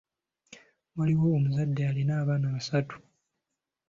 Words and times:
Waaliwo 0.95 1.27
omuzadde 1.37 1.81
alina 1.89 2.13
abaana 2.21 2.47
basaatu. 2.55 2.97